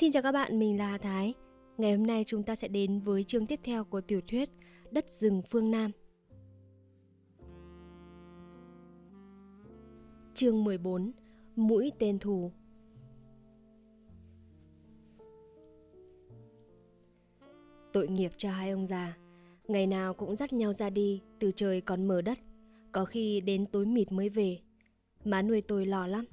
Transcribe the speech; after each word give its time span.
Xin 0.00 0.12
chào 0.12 0.22
các 0.22 0.32
bạn, 0.32 0.58
mình 0.58 0.78
là 0.78 0.86
Hà 0.86 0.98
Thái. 0.98 1.34
Ngày 1.78 1.96
hôm 1.96 2.06
nay 2.06 2.24
chúng 2.26 2.42
ta 2.42 2.54
sẽ 2.54 2.68
đến 2.68 3.00
với 3.00 3.24
chương 3.24 3.46
tiếp 3.46 3.60
theo 3.64 3.84
của 3.84 4.00
tiểu 4.00 4.20
thuyết 4.28 4.48
Đất 4.90 5.10
rừng 5.10 5.42
phương 5.50 5.70
Nam. 5.70 5.90
Chương 10.34 10.64
14 10.64 11.12
Mũi 11.56 11.92
tên 11.98 12.18
thù. 12.18 12.52
Tội 17.92 18.08
nghiệp 18.08 18.32
cho 18.36 18.50
hai 18.50 18.70
ông 18.70 18.86
già. 18.86 19.16
Ngày 19.68 19.86
nào 19.86 20.14
cũng 20.14 20.36
dắt 20.36 20.52
nhau 20.52 20.72
ra 20.72 20.90
đi 20.90 21.22
Từ 21.38 21.52
trời 21.56 21.80
còn 21.80 22.08
mở 22.08 22.22
đất. 22.22 22.38
Có 22.92 23.04
khi 23.04 23.40
đến 23.40 23.66
tối 23.66 23.86
mịt 23.86 24.12
mới 24.12 24.28
về. 24.28 24.58
Má 25.24 25.42
nuôi 25.42 25.60
tôi 25.60 25.86
lo 25.86 26.06
lắm 26.06 26.24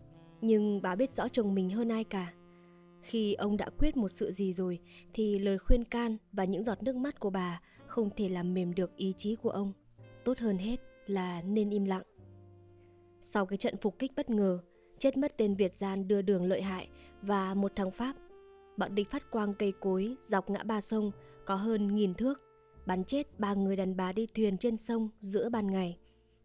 Nhưng 0.41 0.81
bà 0.81 0.95
biết 0.95 1.15
rõ 1.15 1.27
chồng 1.27 1.55
mình 1.55 1.69
hơn 1.69 1.91
ai 1.91 2.03
cả 2.03 2.36
khi 3.07 3.33
ông 3.33 3.57
đã 3.57 3.69
quyết 3.77 3.97
một 3.97 4.11
sự 4.15 4.31
gì 4.31 4.53
rồi 4.53 4.79
thì 5.13 5.39
lời 5.39 5.57
khuyên 5.57 5.83
can 5.83 6.17
và 6.31 6.43
những 6.43 6.63
giọt 6.63 6.83
nước 6.83 6.95
mắt 6.95 7.19
của 7.19 7.29
bà 7.29 7.61
không 7.87 8.09
thể 8.17 8.29
làm 8.29 8.53
mềm 8.53 8.75
được 8.75 8.95
ý 8.95 9.13
chí 9.17 9.35
của 9.35 9.49
ông. 9.49 9.73
Tốt 10.23 10.39
hơn 10.39 10.57
hết 10.57 10.75
là 11.05 11.41
nên 11.41 11.69
im 11.69 11.85
lặng. 11.85 12.03
Sau 13.21 13.45
cái 13.45 13.57
trận 13.57 13.77
phục 13.77 13.99
kích 13.99 14.11
bất 14.15 14.29
ngờ, 14.29 14.59
chết 14.99 15.17
mất 15.17 15.37
tên 15.37 15.55
Việt 15.55 15.77
gian 15.77 16.07
đưa 16.07 16.21
đường 16.21 16.45
lợi 16.45 16.61
hại 16.61 16.87
và 17.21 17.53
một 17.53 17.71
thằng 17.75 17.91
Pháp, 17.91 18.15
bọn 18.77 18.95
địch 18.95 19.11
phát 19.11 19.31
quang 19.31 19.53
cây 19.53 19.73
cối 19.79 20.15
dọc 20.23 20.49
ngã 20.49 20.63
ba 20.63 20.81
sông 20.81 21.11
có 21.45 21.55
hơn 21.55 21.95
nghìn 21.95 22.13
thước, 22.13 22.41
bắn 22.85 23.03
chết 23.03 23.39
ba 23.39 23.53
người 23.53 23.75
đàn 23.75 23.97
bà 23.97 24.11
đi 24.11 24.27
thuyền 24.35 24.57
trên 24.57 24.77
sông 24.77 25.09
giữa 25.19 25.49
ban 25.49 25.71
ngày 25.71 25.97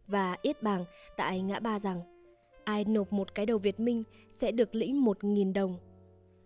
và 0.07 0.37
yết 0.41 0.63
bảng 0.63 0.85
tại 1.17 1.41
ngã 1.41 1.59
ba 1.59 1.79
rằng 1.79 2.01
ai 2.63 2.85
nộp 2.85 3.13
một 3.13 3.35
cái 3.35 3.45
đầu 3.45 3.57
Việt 3.57 3.79
Minh 3.79 4.03
sẽ 4.31 4.51
được 4.51 4.75
lĩnh 4.75 5.03
một 5.03 5.23
nghìn 5.23 5.53
đồng 5.53 5.77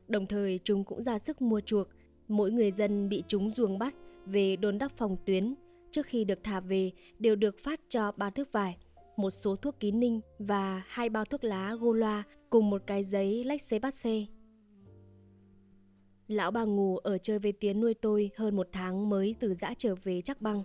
Đồng 0.07 0.27
thời 0.27 0.59
chúng 0.63 0.83
cũng 0.83 1.01
ra 1.01 1.19
sức 1.19 1.41
mua 1.41 1.61
chuộc 1.61 1.87
mỗi 2.27 2.51
người 2.51 2.71
dân 2.71 3.09
bị 3.09 3.23
chúng 3.27 3.49
ruồng 3.49 3.79
bắt 3.79 3.95
về 4.25 4.55
đồn 4.55 4.77
đốc 4.77 4.91
phòng 4.91 5.17
tuyến 5.25 5.55
trước 5.91 6.05
khi 6.05 6.23
được 6.23 6.39
thả 6.43 6.59
về 6.59 6.91
đều 7.19 7.35
được 7.35 7.59
phát 7.59 7.79
cho 7.89 8.11
ba 8.11 8.29
thước 8.29 8.51
vải, 8.51 8.77
một 9.17 9.31
số 9.31 9.55
thuốc 9.55 9.79
ký 9.79 9.91
ninh 9.91 10.21
và 10.39 10.83
hai 10.87 11.09
bao 11.09 11.25
thuốc 11.25 11.43
lá 11.43 11.75
gô 11.75 11.93
loa 11.93 12.23
cùng 12.49 12.69
một 12.69 12.81
cái 12.87 13.03
giấy 13.03 13.43
lách 13.43 13.61
xế 13.61 13.79
bát 13.79 13.95
xe. 13.95 14.25
Lão 16.27 16.51
bà 16.51 16.63
ngủ 16.63 16.97
ở 16.97 17.17
chơi 17.17 17.39
với 17.39 17.51
Tiến 17.51 17.79
nuôi 17.79 17.93
tôi 17.93 18.31
hơn 18.37 18.55
một 18.55 18.67
tháng 18.71 19.09
mới 19.09 19.35
từ 19.39 19.53
dã 19.53 19.73
trở 19.77 19.95
về 20.03 20.21
chắc 20.21 20.41
băng. 20.41 20.63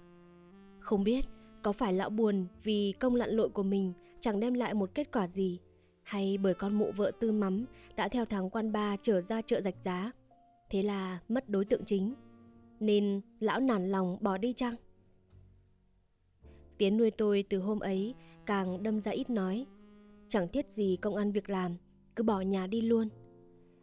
Không 0.80 1.04
biết 1.04 1.24
có 1.62 1.72
phải 1.72 1.92
lão 1.92 2.10
buồn 2.10 2.46
vì 2.62 2.92
công 3.00 3.14
lặn 3.14 3.30
lội 3.30 3.48
của 3.48 3.62
mình 3.62 3.92
chẳng 4.20 4.40
đem 4.40 4.54
lại 4.54 4.74
một 4.74 4.94
kết 4.94 5.12
quả 5.12 5.28
gì 5.28 5.60
hay 6.02 6.38
bởi 6.38 6.54
con 6.54 6.74
mụ 6.74 6.92
vợ 6.96 7.12
tư 7.20 7.32
mắm 7.32 7.64
đã 7.96 8.08
theo 8.08 8.24
thằng 8.24 8.50
quan 8.50 8.72
ba 8.72 8.96
trở 9.02 9.20
ra 9.20 9.42
chợ 9.42 9.60
rạch 9.60 9.76
giá. 9.84 10.12
Thế 10.70 10.82
là 10.82 11.18
mất 11.28 11.48
đối 11.48 11.64
tượng 11.64 11.84
chính. 11.84 12.14
Nên 12.80 13.20
lão 13.40 13.60
nản 13.60 13.90
lòng 13.90 14.18
bỏ 14.20 14.38
đi 14.38 14.52
chăng? 14.52 14.74
Tiến 16.78 16.96
nuôi 16.96 17.10
tôi 17.10 17.44
từ 17.50 17.58
hôm 17.58 17.80
ấy 17.80 18.14
càng 18.46 18.82
đâm 18.82 19.00
ra 19.00 19.10
ít 19.10 19.30
nói. 19.30 19.66
Chẳng 20.28 20.48
thiết 20.48 20.70
gì 20.70 20.98
công 21.00 21.16
ăn 21.16 21.32
việc 21.32 21.50
làm, 21.50 21.76
cứ 22.16 22.24
bỏ 22.24 22.40
nhà 22.40 22.66
đi 22.66 22.80
luôn. 22.80 23.08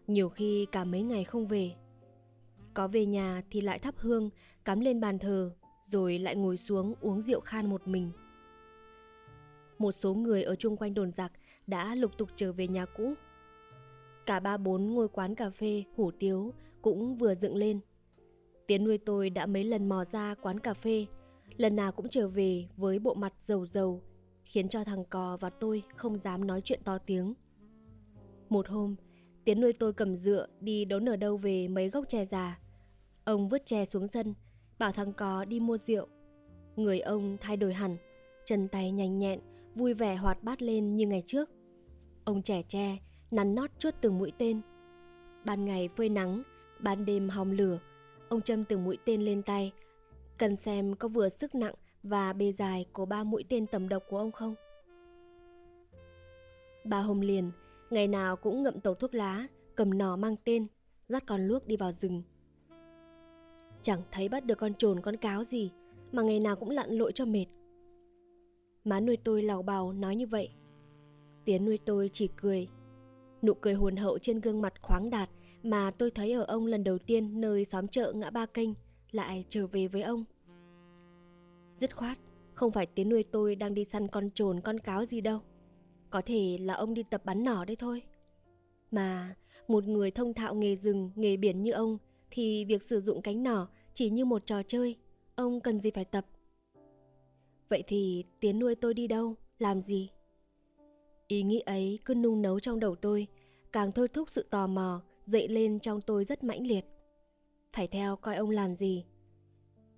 Nhiều 0.07 0.29
khi 0.29 0.67
cả 0.71 0.83
mấy 0.83 1.03
ngày 1.03 1.23
không 1.23 1.47
về. 1.47 1.71
Có 2.73 2.87
về 2.87 3.05
nhà 3.05 3.43
thì 3.51 3.61
lại 3.61 3.79
thắp 3.79 3.95
hương, 3.97 4.29
cắm 4.65 4.79
lên 4.79 4.99
bàn 4.99 5.19
thờ, 5.19 5.51
rồi 5.91 6.19
lại 6.19 6.35
ngồi 6.35 6.57
xuống 6.57 6.95
uống 7.01 7.21
rượu 7.21 7.39
khan 7.39 7.69
một 7.69 7.87
mình. 7.87 8.11
Một 9.77 9.91
số 9.91 10.13
người 10.13 10.43
ở 10.43 10.55
chung 10.55 10.77
quanh 10.77 10.93
đồn 10.93 11.11
giặc 11.11 11.31
đã 11.69 11.95
lục 11.95 12.11
tục 12.17 12.29
trở 12.35 12.53
về 12.53 12.67
nhà 12.67 12.85
cũ. 12.85 13.13
Cả 14.25 14.39
ba 14.39 14.57
bốn 14.57 14.85
ngôi 14.85 15.07
quán 15.07 15.35
cà 15.35 15.49
phê, 15.49 15.83
hủ 15.95 16.11
tiếu 16.11 16.53
cũng 16.81 17.15
vừa 17.15 17.35
dựng 17.35 17.55
lên. 17.55 17.79
Tiến 18.67 18.83
nuôi 18.83 18.97
tôi 18.97 19.29
đã 19.29 19.45
mấy 19.45 19.63
lần 19.63 19.89
mò 19.89 20.05
ra 20.05 20.35
quán 20.41 20.59
cà 20.59 20.73
phê, 20.73 21.05
lần 21.57 21.75
nào 21.75 21.91
cũng 21.91 22.09
trở 22.09 22.27
về 22.27 22.65
với 22.77 22.99
bộ 22.99 23.13
mặt 23.13 23.33
dầu 23.41 23.65
dầu, 23.65 24.01
khiến 24.43 24.67
cho 24.67 24.83
thằng 24.83 25.05
cò 25.05 25.37
và 25.37 25.49
tôi 25.49 25.83
không 25.95 26.17
dám 26.17 26.47
nói 26.47 26.61
chuyện 26.61 26.79
to 26.83 26.97
tiếng. 26.97 27.33
Một 28.49 28.67
hôm, 28.67 28.95
Tiến 29.49 29.61
nuôi 29.61 29.73
tôi 29.73 29.93
cầm 29.93 30.15
dựa 30.15 30.47
đi 30.61 30.85
đốn 30.85 31.09
ở 31.09 31.15
đâu 31.15 31.37
về 31.37 31.67
mấy 31.67 31.89
gốc 31.89 32.05
tre 32.07 32.25
già. 32.25 32.59
Ông 33.23 33.49
vứt 33.49 33.65
tre 33.65 33.85
xuống 33.85 34.07
sân, 34.07 34.33
bảo 34.79 34.91
thằng 34.91 35.13
cò 35.13 35.45
đi 35.45 35.59
mua 35.59 35.77
rượu. 35.77 36.07
Người 36.75 36.99
ông 36.99 37.37
thay 37.41 37.57
đổi 37.57 37.73
hẳn, 37.73 37.97
chân 38.45 38.67
tay 38.67 38.91
nhanh 38.91 39.17
nhẹn, 39.17 39.39
vui 39.75 39.93
vẻ 39.93 40.15
hoạt 40.15 40.43
bát 40.43 40.61
lên 40.61 40.93
như 40.93 41.07
ngày 41.07 41.23
trước. 41.25 41.49
Ông 42.29 42.41
trẻ 42.41 42.63
tre, 42.67 42.97
nắn 43.31 43.55
nót 43.55 43.69
chuốt 43.79 43.93
từng 44.01 44.19
mũi 44.19 44.31
tên. 44.37 44.61
Ban 45.45 45.65
ngày 45.65 45.87
phơi 45.87 46.09
nắng, 46.09 46.43
ban 46.79 47.05
đêm 47.05 47.29
hòng 47.29 47.51
lửa, 47.51 47.79
ông 48.29 48.41
châm 48.41 48.65
từng 48.65 48.83
mũi 48.83 48.97
tên 49.05 49.21
lên 49.21 49.41
tay, 49.41 49.73
cần 50.37 50.57
xem 50.57 50.95
có 50.95 51.07
vừa 51.07 51.29
sức 51.29 51.55
nặng 51.55 51.73
và 52.03 52.33
bề 52.33 52.51
dài 52.51 52.85
của 52.93 53.05
ba 53.05 53.23
mũi 53.23 53.43
tên 53.49 53.67
tầm 53.67 53.89
độc 53.89 54.03
của 54.09 54.17
ông 54.17 54.31
không. 54.31 54.55
Ba 56.83 56.99
hôm 56.99 57.21
liền, 57.21 57.51
ngày 57.89 58.07
nào 58.07 58.35
cũng 58.35 58.63
ngậm 58.63 58.79
tẩu 58.79 58.93
thuốc 58.93 59.13
lá, 59.13 59.47
cầm 59.75 59.97
nỏ 59.97 60.15
mang 60.15 60.35
tên, 60.43 60.67
dắt 61.07 61.23
con 61.27 61.47
luốc 61.47 61.67
đi 61.67 61.77
vào 61.77 61.91
rừng. 61.91 62.23
Chẳng 63.81 64.01
thấy 64.11 64.29
bắt 64.29 64.45
được 64.45 64.57
con 64.57 64.73
trồn 64.73 65.01
con 65.01 65.17
cáo 65.17 65.43
gì, 65.43 65.71
mà 66.11 66.21
ngày 66.21 66.39
nào 66.39 66.55
cũng 66.55 66.69
lặn 66.69 66.89
lội 66.89 67.11
cho 67.11 67.25
mệt. 67.25 67.45
Má 68.83 68.99
nuôi 68.99 69.17
tôi 69.17 69.43
lào 69.43 69.61
bào 69.61 69.93
nói 69.93 70.15
như 70.15 70.27
vậy 70.27 70.49
Tiến 71.49 71.65
nuôi 71.65 71.79
tôi 71.85 72.09
chỉ 72.13 72.29
cười. 72.35 72.67
Nụ 73.41 73.53
cười 73.53 73.73
hồn 73.73 73.95
hậu 73.95 74.19
trên 74.19 74.41
gương 74.41 74.61
mặt 74.61 74.73
khoáng 74.81 75.09
đạt 75.09 75.29
mà 75.63 75.91
tôi 75.91 76.11
thấy 76.11 76.31
ở 76.31 76.43
ông 76.43 76.65
lần 76.65 76.83
đầu 76.83 76.97
tiên 76.97 77.41
nơi 77.41 77.65
xóm 77.65 77.87
chợ 77.87 78.13
ngã 78.15 78.29
ba 78.29 78.45
kênh 78.45 78.69
lại 79.11 79.45
trở 79.49 79.67
về 79.67 79.87
với 79.87 80.01
ông. 80.01 80.25
Dứt 81.77 81.95
khoát, 81.95 82.17
không 82.53 82.71
phải 82.71 82.85
Tiến 82.85 83.09
nuôi 83.09 83.23
tôi 83.23 83.55
đang 83.55 83.73
đi 83.73 83.83
săn 83.83 84.07
con 84.07 84.29
trồn 84.31 84.59
con 84.61 84.79
cáo 84.79 85.05
gì 85.05 85.21
đâu. 85.21 85.39
Có 86.09 86.21
thể 86.25 86.57
là 86.61 86.73
ông 86.73 86.93
đi 86.93 87.03
tập 87.03 87.21
bắn 87.25 87.43
nỏ 87.43 87.65
đấy 87.65 87.75
thôi. 87.75 88.01
Mà 88.91 89.35
một 89.67 89.83
người 89.83 90.11
thông 90.11 90.33
thạo 90.33 90.55
nghề 90.55 90.75
rừng, 90.75 91.11
nghề 91.15 91.37
biển 91.37 91.63
như 91.63 91.71
ông 91.71 91.97
thì 92.31 92.65
việc 92.65 92.83
sử 92.83 92.99
dụng 92.99 93.21
cánh 93.21 93.43
nỏ 93.43 93.67
chỉ 93.93 94.09
như 94.09 94.25
một 94.25 94.45
trò 94.45 94.63
chơi, 94.63 94.95
ông 95.35 95.61
cần 95.61 95.79
gì 95.79 95.91
phải 95.91 96.05
tập. 96.05 96.25
Vậy 97.69 97.83
thì 97.87 98.23
Tiến 98.39 98.59
nuôi 98.59 98.75
tôi 98.75 98.93
đi 98.93 99.07
đâu, 99.07 99.35
làm 99.59 99.81
gì? 99.81 100.09
Ý 101.29 101.43
nghĩ 101.43 101.59
ấy 101.59 101.99
cứ 102.05 102.15
nung 102.15 102.41
nấu 102.41 102.59
trong 102.59 102.79
đầu 102.79 102.95
tôi, 102.95 103.27
càng 103.71 103.91
thôi 103.91 104.07
thúc 104.07 104.29
sự 104.29 104.43
tò 104.49 104.67
mò 104.67 105.01
dậy 105.21 105.47
lên 105.47 105.79
trong 105.79 106.01
tôi 106.01 106.25
rất 106.25 106.43
mãnh 106.43 106.67
liệt. 106.67 106.85
Phải 107.73 107.87
theo 107.87 108.15
coi 108.15 108.35
ông 108.35 108.49
làm 108.49 108.73
gì. 108.73 109.05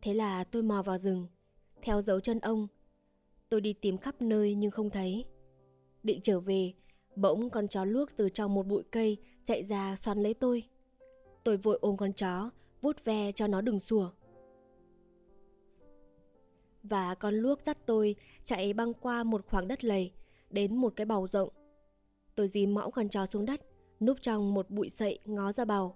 Thế 0.02 0.14
là 0.14 0.44
tôi 0.44 0.64
mò 0.64 0.82
vào 0.82 0.98
rừng, 0.98 1.28
theo 1.82 2.02
dấu 2.02 2.20
chân 2.20 2.40
ông. 2.40 2.68
Tôi 3.50 3.62
đi 3.62 3.74
tìm 3.74 3.98
khắp 3.98 4.22
nơi 4.22 4.56
nhưng 4.56 4.72
không 4.72 4.90
thấy. 4.90 5.26
Định 6.04 6.20
trở 6.24 6.40
về, 6.40 6.74
bỗng 7.16 7.50
con 7.50 7.68
chó 7.68 7.86
luốc 7.86 8.10
từ 8.16 8.30
trong 8.30 8.54
một 8.54 8.68
bụi 8.68 8.84
cây 8.92 9.18
chạy 9.46 9.64
ra 9.64 9.96
xoắn 9.96 10.24
lấy 10.24 10.34
tôi. 10.34 10.64
Tôi 11.44 11.58
vội 11.58 11.78
ôm 11.82 11.98
con 11.98 12.14
chó, 12.14 12.50
vút 12.82 13.04
ve 13.04 13.32
cho 13.32 13.48
nó 13.48 13.62
đừng 13.62 13.80
sủa. 13.80 14.12
Và 16.84 17.16
con 17.16 17.36
luốc 17.36 17.62
dắt 17.66 17.78
tôi 17.86 18.16
chạy 18.44 18.74
băng 18.74 18.94
qua 18.94 19.24
một 19.24 19.46
khoảng 19.48 19.68
đất 19.68 19.84
lầy, 19.84 20.12
đến 20.54 20.76
một 20.76 20.94
cái 20.96 21.06
bầu 21.06 21.28
rộng. 21.28 21.50
Tôi 22.36 22.48
dí 22.48 22.66
mõm 22.66 22.92
con 22.92 23.10
chó 23.10 23.26
xuống 23.26 23.46
đất, 23.46 23.62
núp 24.00 24.22
trong 24.22 24.54
một 24.54 24.70
bụi 24.70 24.90
sậy 24.90 25.20
ngó 25.26 25.52
ra 25.52 25.66
bầu. 25.66 25.96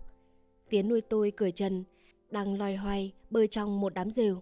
Tiến 0.69 0.89
nuôi 0.89 1.01
tôi 1.01 1.31
cởi 1.31 1.51
trần, 1.51 1.83
đang 2.29 2.57
loay 2.57 2.75
hoay 2.75 3.13
bơi 3.29 3.47
trong 3.47 3.81
một 3.81 3.93
đám 3.93 4.11
rêu. 4.11 4.41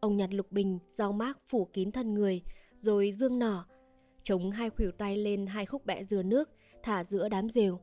Ông 0.00 0.16
nhặt 0.16 0.34
lục 0.34 0.52
bình, 0.52 0.78
rau 0.90 1.12
mác 1.12 1.38
phủ 1.46 1.64
kín 1.64 1.92
thân 1.92 2.14
người, 2.14 2.42
rồi 2.76 3.12
dương 3.12 3.38
nỏ, 3.38 3.66
chống 4.22 4.50
hai 4.50 4.70
khuỷu 4.70 4.90
tay 4.90 5.16
lên 5.16 5.46
hai 5.46 5.66
khúc 5.66 5.86
bẹ 5.86 6.04
dừa 6.04 6.22
nước, 6.22 6.50
thả 6.82 7.04
giữa 7.04 7.28
đám 7.28 7.48
rêu. 7.48 7.80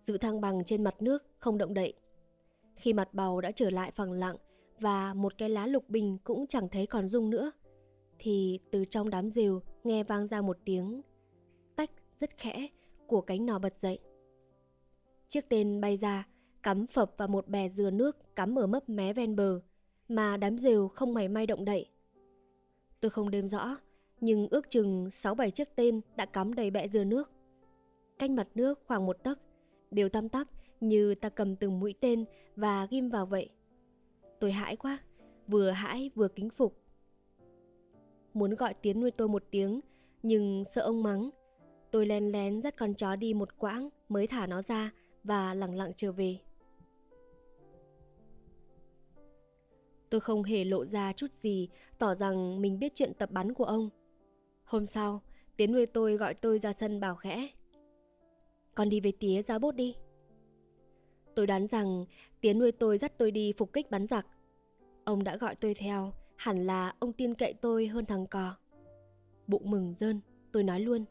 Giữ 0.00 0.18
thăng 0.18 0.40
bằng 0.40 0.64
trên 0.64 0.84
mặt 0.84 1.02
nước, 1.02 1.26
không 1.38 1.58
động 1.58 1.74
đậy. 1.74 1.94
Khi 2.76 2.92
mặt 2.92 3.14
bầu 3.14 3.40
đã 3.40 3.50
trở 3.50 3.70
lại 3.70 3.90
phẳng 3.90 4.12
lặng 4.12 4.36
và 4.80 5.14
một 5.14 5.38
cái 5.38 5.48
lá 5.48 5.66
lục 5.66 5.88
bình 5.88 6.18
cũng 6.24 6.46
chẳng 6.46 6.68
thấy 6.68 6.86
còn 6.86 7.08
rung 7.08 7.30
nữa, 7.30 7.52
thì 8.18 8.60
từ 8.70 8.84
trong 8.84 9.10
đám 9.10 9.28
rêu 9.28 9.60
nghe 9.84 10.04
vang 10.04 10.26
ra 10.26 10.40
một 10.40 10.58
tiếng 10.64 11.02
tách 11.76 11.90
rất 12.16 12.30
khẽ 12.38 12.68
của 13.06 13.20
cánh 13.20 13.46
nỏ 13.46 13.58
bật 13.58 13.78
dậy. 13.80 13.98
Chiếc 15.28 15.48
tên 15.48 15.80
bay 15.80 15.96
ra, 15.96 16.26
cắm 16.62 16.86
phập 16.86 17.14
vào 17.16 17.28
một 17.28 17.48
bè 17.48 17.68
dừa 17.68 17.90
nước 17.90 18.36
cắm 18.36 18.58
ở 18.58 18.66
mấp 18.66 18.88
mé 18.88 19.12
ven 19.12 19.36
bờ, 19.36 19.60
mà 20.08 20.36
đám 20.36 20.58
rều 20.58 20.88
không 20.88 21.14
mảy 21.14 21.28
may 21.28 21.46
động 21.46 21.64
đậy. 21.64 21.90
Tôi 23.00 23.10
không 23.10 23.30
đếm 23.30 23.48
rõ, 23.48 23.76
nhưng 24.20 24.48
ước 24.48 24.70
chừng 24.70 25.06
6-7 25.06 25.50
chiếc 25.50 25.76
tên 25.76 26.00
đã 26.16 26.26
cắm 26.26 26.54
đầy 26.54 26.70
bẹ 26.70 26.88
dừa 26.88 27.04
nước. 27.04 27.30
cách 28.18 28.30
mặt 28.30 28.48
nước 28.54 28.80
khoảng 28.86 29.06
một 29.06 29.22
tấc, 29.22 29.38
đều 29.90 30.08
tăm 30.08 30.28
tắp 30.28 30.48
như 30.80 31.14
ta 31.14 31.28
cầm 31.28 31.56
từng 31.56 31.80
mũi 31.80 31.94
tên 32.00 32.24
và 32.56 32.86
ghim 32.90 33.08
vào 33.08 33.26
vậy. 33.26 33.48
Tôi 34.40 34.52
hãi 34.52 34.76
quá, 34.76 34.98
vừa 35.46 35.70
hãi 35.70 36.10
vừa 36.14 36.28
kính 36.28 36.50
phục 36.50 36.83
muốn 38.34 38.54
gọi 38.54 38.74
Tiến 38.74 39.00
nuôi 39.00 39.10
tôi 39.10 39.28
một 39.28 39.44
tiếng, 39.50 39.80
nhưng 40.22 40.64
sợ 40.64 40.82
ông 40.82 41.02
mắng. 41.02 41.30
Tôi 41.90 42.06
len 42.06 42.32
lén 42.32 42.62
dắt 42.62 42.76
con 42.76 42.94
chó 42.94 43.16
đi 43.16 43.34
một 43.34 43.48
quãng 43.58 43.88
mới 44.08 44.26
thả 44.26 44.46
nó 44.46 44.62
ra 44.62 44.92
và 45.24 45.54
lặng 45.54 45.76
lặng 45.76 45.92
trở 45.96 46.12
về. 46.12 46.38
Tôi 50.10 50.20
không 50.20 50.42
hề 50.42 50.64
lộ 50.64 50.84
ra 50.84 51.12
chút 51.12 51.34
gì 51.34 51.68
tỏ 51.98 52.14
rằng 52.14 52.60
mình 52.60 52.78
biết 52.78 52.92
chuyện 52.94 53.14
tập 53.14 53.30
bắn 53.30 53.52
của 53.52 53.64
ông. 53.64 53.90
Hôm 54.64 54.86
sau, 54.86 55.22
Tiến 55.56 55.72
nuôi 55.72 55.86
tôi 55.86 56.16
gọi 56.16 56.34
tôi 56.34 56.58
ra 56.58 56.72
sân 56.72 57.00
bảo 57.00 57.16
khẽ. 57.16 57.48
Con 58.74 58.88
đi 58.88 59.00
với 59.00 59.12
tía 59.12 59.42
ra 59.42 59.58
bốt 59.58 59.74
đi. 59.74 59.96
Tôi 61.34 61.46
đoán 61.46 61.66
rằng 61.66 62.04
Tiến 62.40 62.58
nuôi 62.58 62.72
tôi 62.72 62.98
dắt 62.98 63.12
tôi 63.18 63.30
đi 63.30 63.52
phục 63.56 63.72
kích 63.72 63.90
bắn 63.90 64.06
giặc. 64.06 64.26
Ông 65.04 65.24
đã 65.24 65.36
gọi 65.36 65.54
tôi 65.54 65.74
theo, 65.74 66.12
hẳn 66.36 66.66
là 66.66 66.94
ông 66.98 67.12
tin 67.12 67.34
cậy 67.34 67.54
tôi 67.54 67.86
hơn 67.86 68.06
thằng 68.06 68.26
cò. 68.26 68.56
Bụng 69.46 69.70
mừng 69.70 69.94
rơn, 69.94 70.20
tôi 70.52 70.62
nói 70.62 70.80
luôn. 70.80 71.04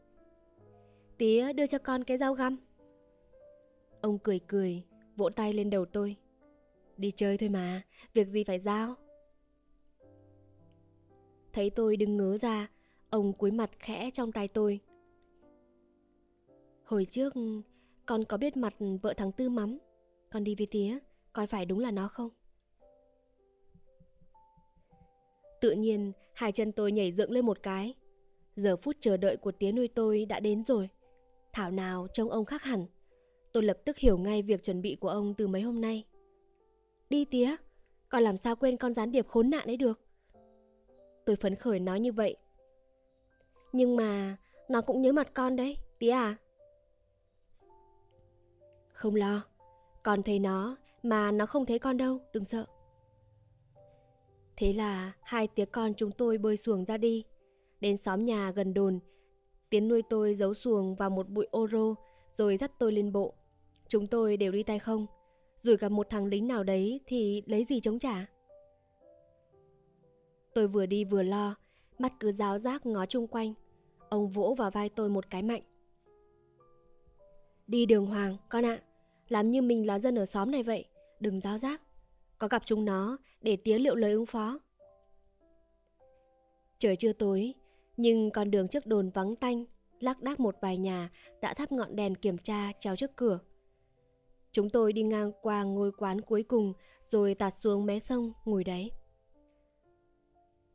Tía 1.18 1.52
đưa 1.52 1.66
cho 1.66 1.78
con 1.78 2.04
cái 2.04 2.18
dao 2.18 2.34
găm. 2.34 2.56
Ông 4.00 4.18
cười 4.18 4.40
cười, 4.46 4.82
vỗ 5.16 5.30
tay 5.30 5.52
lên 5.52 5.70
đầu 5.70 5.84
tôi. 5.84 6.16
Đi 6.96 7.10
chơi 7.10 7.38
thôi 7.38 7.48
mà, 7.48 7.82
việc 8.12 8.28
gì 8.28 8.44
phải 8.44 8.58
giao. 8.58 8.94
Thấy 11.52 11.70
tôi 11.70 11.96
đứng 11.96 12.16
ngớ 12.16 12.38
ra, 12.38 12.70
ông 13.10 13.32
cúi 13.32 13.50
mặt 13.50 13.70
khẽ 13.78 14.10
trong 14.10 14.32
tay 14.32 14.48
tôi. 14.48 14.80
Hồi 16.84 17.06
trước, 17.10 17.34
con 18.06 18.24
có 18.24 18.36
biết 18.36 18.56
mặt 18.56 18.74
vợ 19.02 19.14
thằng 19.16 19.32
Tư 19.32 19.48
mắm. 19.48 19.78
Con 20.30 20.44
đi 20.44 20.54
với 20.54 20.66
tía, 20.70 20.98
coi 21.32 21.46
phải 21.46 21.66
đúng 21.66 21.78
là 21.78 21.90
nó 21.90 22.08
không? 22.08 22.30
Tự 25.64 25.70
nhiên, 25.70 26.12
hai 26.32 26.52
chân 26.52 26.72
tôi 26.72 26.92
nhảy 26.92 27.12
dựng 27.12 27.30
lên 27.30 27.46
một 27.46 27.62
cái. 27.62 27.94
Giờ 28.56 28.76
phút 28.76 28.96
chờ 29.00 29.16
đợi 29.16 29.36
của 29.36 29.52
tía 29.52 29.72
nuôi 29.72 29.88
tôi 29.88 30.24
đã 30.24 30.40
đến 30.40 30.64
rồi. 30.64 30.88
Thảo 31.52 31.70
nào 31.70 32.06
trông 32.12 32.30
ông 32.30 32.44
khác 32.44 32.62
hẳn. 32.62 32.86
Tôi 33.52 33.62
lập 33.62 33.78
tức 33.84 33.98
hiểu 33.98 34.18
ngay 34.18 34.42
việc 34.42 34.62
chuẩn 34.62 34.82
bị 34.82 34.96
của 35.00 35.08
ông 35.08 35.34
từ 35.34 35.46
mấy 35.46 35.62
hôm 35.62 35.80
nay. 35.80 36.04
Đi 37.10 37.24
tía, 37.24 37.56
còn 38.08 38.22
làm 38.22 38.36
sao 38.36 38.56
quên 38.56 38.76
con 38.76 38.94
gián 38.94 39.12
điệp 39.12 39.28
khốn 39.28 39.50
nạn 39.50 39.66
ấy 39.66 39.76
được. 39.76 40.00
Tôi 41.26 41.36
phấn 41.36 41.56
khởi 41.56 41.80
nói 41.80 42.00
như 42.00 42.12
vậy. 42.12 42.36
Nhưng 43.72 43.96
mà 43.96 44.36
nó 44.68 44.80
cũng 44.80 45.02
nhớ 45.02 45.12
mặt 45.12 45.30
con 45.34 45.56
đấy, 45.56 45.76
tía 45.98 46.10
à. 46.10 46.36
Không 48.92 49.14
lo, 49.14 49.44
con 50.02 50.22
thấy 50.22 50.38
nó 50.38 50.76
mà 51.02 51.32
nó 51.32 51.46
không 51.46 51.66
thấy 51.66 51.78
con 51.78 51.96
đâu, 51.96 52.18
đừng 52.32 52.44
sợ. 52.44 52.66
Thế 54.56 54.72
là 54.72 55.12
hai 55.22 55.48
tía 55.48 55.64
con 55.64 55.94
chúng 55.94 56.10
tôi 56.10 56.38
bơi 56.38 56.56
xuồng 56.56 56.84
ra 56.84 56.96
đi. 56.96 57.24
Đến 57.80 57.96
xóm 57.96 58.24
nhà 58.24 58.50
gần 58.50 58.74
đồn, 58.74 59.00
Tiến 59.74 59.88
nuôi 59.88 60.02
tôi 60.02 60.34
giấu 60.34 60.54
xuồng 60.54 60.94
vào 60.94 61.10
một 61.10 61.28
bụi 61.28 61.46
ô 61.50 61.68
rô 61.68 61.94
rồi 62.36 62.56
dắt 62.56 62.72
tôi 62.78 62.92
lên 62.92 63.12
bộ. 63.12 63.34
Chúng 63.88 64.06
tôi 64.06 64.36
đều 64.36 64.52
đi 64.52 64.62
tay 64.62 64.78
không. 64.78 65.06
Rồi 65.62 65.76
gặp 65.76 65.88
một 65.88 66.10
thằng 66.10 66.26
lính 66.26 66.48
nào 66.48 66.64
đấy 66.64 67.00
thì 67.06 67.42
lấy 67.46 67.64
gì 67.64 67.80
chống 67.80 67.98
trả? 67.98 68.26
Tôi 70.54 70.66
vừa 70.68 70.86
đi 70.86 71.04
vừa 71.04 71.22
lo, 71.22 71.54
mắt 71.98 72.12
cứ 72.20 72.32
giáo 72.32 72.58
giác 72.58 72.86
ngó 72.86 73.06
chung 73.06 73.26
quanh. 73.26 73.54
Ông 74.08 74.28
vỗ 74.28 74.54
vào 74.58 74.70
vai 74.70 74.88
tôi 74.88 75.08
một 75.08 75.30
cái 75.30 75.42
mạnh. 75.42 75.62
Đi 77.66 77.86
đường 77.86 78.06
hoàng, 78.06 78.36
con 78.48 78.64
ạ. 78.64 78.82
Làm 79.28 79.50
như 79.50 79.62
mình 79.62 79.86
là 79.86 79.98
dân 79.98 80.18
ở 80.18 80.26
xóm 80.26 80.50
này 80.50 80.62
vậy, 80.62 80.84
đừng 81.20 81.40
giáo 81.40 81.58
giác. 81.58 81.82
Có 82.38 82.48
gặp 82.48 82.62
chúng 82.66 82.84
nó 82.84 83.18
để 83.40 83.56
tía 83.56 83.78
liệu 83.78 83.94
lời 83.94 84.12
ứng 84.12 84.26
phó. 84.26 84.58
Trời 86.78 86.96
chưa 86.96 87.12
tối, 87.12 87.54
nhưng 87.96 88.30
con 88.30 88.50
đường 88.50 88.68
trước 88.68 88.86
đồn 88.86 89.10
vắng 89.10 89.36
tanh, 89.36 89.64
lác 90.00 90.22
đác 90.22 90.40
một 90.40 90.56
vài 90.60 90.76
nhà 90.76 91.10
đã 91.40 91.54
thắp 91.54 91.72
ngọn 91.72 91.96
đèn 91.96 92.14
kiểm 92.14 92.38
tra 92.38 92.72
treo 92.80 92.96
trước 92.96 93.16
cửa. 93.16 93.38
Chúng 94.52 94.70
tôi 94.70 94.92
đi 94.92 95.02
ngang 95.02 95.32
qua 95.42 95.62
ngôi 95.62 95.92
quán 95.92 96.20
cuối 96.20 96.42
cùng 96.42 96.72
rồi 97.10 97.34
tạt 97.34 97.54
xuống 97.60 97.86
mé 97.86 97.98
sông 97.98 98.32
ngồi 98.44 98.64
đấy. 98.64 98.90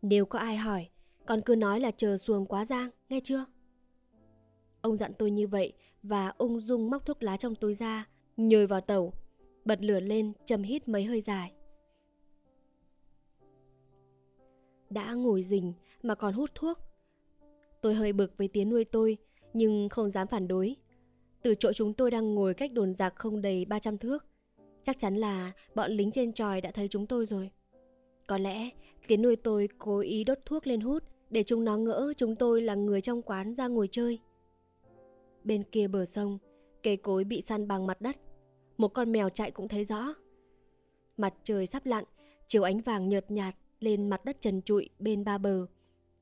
Nếu 0.01 0.25
có 0.25 0.39
ai 0.39 0.57
hỏi, 0.57 0.89
con 1.25 1.41
cứ 1.41 1.55
nói 1.55 1.79
là 1.79 1.91
chờ 1.91 2.17
xuồng 2.17 2.45
quá 2.45 2.65
giang, 2.65 2.89
nghe 3.09 3.19
chưa? 3.23 3.45
Ông 4.81 4.97
dặn 4.97 5.13
tôi 5.13 5.31
như 5.31 5.47
vậy 5.47 5.73
và 6.03 6.33
ung 6.37 6.59
dung 6.59 6.89
móc 6.89 7.05
thuốc 7.05 7.23
lá 7.23 7.37
trong 7.37 7.55
túi 7.55 7.75
ra, 7.75 8.07
nhồi 8.37 8.67
vào 8.67 8.81
tàu, 8.81 9.13
bật 9.65 9.81
lửa 9.81 9.99
lên 9.99 10.33
châm 10.45 10.63
hít 10.63 10.87
mấy 10.87 11.03
hơi 11.03 11.21
dài. 11.21 11.53
Đã 14.89 15.13
ngồi 15.13 15.43
rình 15.43 15.73
mà 16.03 16.15
còn 16.15 16.33
hút 16.33 16.49
thuốc. 16.55 16.77
Tôi 17.81 17.93
hơi 17.93 18.13
bực 18.13 18.37
với 18.37 18.47
tiếng 18.47 18.69
nuôi 18.69 18.85
tôi, 18.85 19.17
nhưng 19.53 19.89
không 19.89 20.09
dám 20.09 20.27
phản 20.27 20.47
đối. 20.47 20.75
Từ 21.41 21.55
chỗ 21.55 21.73
chúng 21.73 21.93
tôi 21.93 22.11
đang 22.11 22.35
ngồi 22.35 22.53
cách 22.53 22.73
đồn 22.73 22.93
giặc 22.93 23.15
không 23.15 23.41
đầy 23.41 23.65
300 23.65 23.97
thước. 23.97 24.25
Chắc 24.83 24.99
chắn 24.99 25.15
là 25.15 25.51
bọn 25.75 25.91
lính 25.91 26.11
trên 26.11 26.33
tròi 26.33 26.61
đã 26.61 26.71
thấy 26.71 26.87
chúng 26.87 27.07
tôi 27.07 27.25
rồi. 27.25 27.51
Có 28.27 28.37
lẽ 28.37 28.69
tiếng 29.07 29.21
nuôi 29.21 29.35
tôi 29.35 29.69
cố 29.77 29.99
ý 29.99 30.23
đốt 30.23 30.37
thuốc 30.45 30.67
lên 30.67 30.81
hút 30.81 31.03
để 31.29 31.43
chúng 31.43 31.63
nó 31.63 31.77
ngỡ 31.77 32.13
chúng 32.17 32.35
tôi 32.35 32.61
là 32.61 32.75
người 32.75 33.01
trong 33.01 33.21
quán 33.21 33.53
ra 33.53 33.67
ngồi 33.67 33.87
chơi. 33.91 34.19
Bên 35.43 35.63
kia 35.63 35.87
bờ 35.87 36.05
sông, 36.05 36.37
cây 36.83 36.97
cối 36.97 37.23
bị 37.23 37.41
săn 37.41 37.67
bằng 37.67 37.87
mặt 37.87 38.01
đất. 38.01 38.15
Một 38.79 38.93
con 38.93 39.11
mèo 39.11 39.29
chạy 39.29 39.51
cũng 39.51 39.67
thấy 39.67 39.85
rõ. 39.85 40.13
Mặt 41.17 41.33
trời 41.43 41.65
sắp 41.65 41.85
lặn, 41.85 42.03
chiều 42.47 42.63
ánh 42.63 42.81
vàng 42.81 43.09
nhợt 43.09 43.31
nhạt 43.31 43.55
lên 43.79 44.09
mặt 44.09 44.25
đất 44.25 44.41
trần 44.41 44.61
trụi 44.61 44.89
bên 44.99 45.23
ba 45.23 45.37
bờ. 45.37 45.65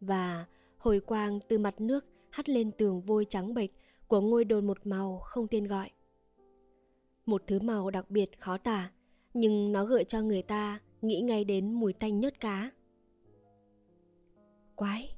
Và 0.01 0.45
hồi 0.77 0.99
quang 0.99 1.39
từ 1.47 1.57
mặt 1.57 1.81
nước 1.81 2.05
hắt 2.29 2.49
lên 2.49 2.71
tường 2.71 3.01
vôi 3.01 3.25
trắng 3.29 3.53
bệch 3.53 3.69
của 4.07 4.21
ngôi 4.21 4.45
đồn 4.45 4.67
một 4.67 4.87
màu 4.87 5.19
không 5.19 5.47
tên 5.47 5.67
gọi. 5.67 5.89
Một 7.25 7.43
thứ 7.47 7.59
màu 7.59 7.89
đặc 7.89 8.11
biệt 8.11 8.39
khó 8.39 8.57
tả, 8.57 8.91
nhưng 9.33 9.71
nó 9.71 9.85
gợi 9.85 10.03
cho 10.03 10.21
người 10.21 10.41
ta 10.41 10.81
nghĩ 11.01 11.21
ngay 11.21 11.43
đến 11.43 11.73
mùi 11.73 11.93
tanh 11.93 12.19
nhớt 12.19 12.39
cá. 12.39 12.71
Quái, 14.75 15.15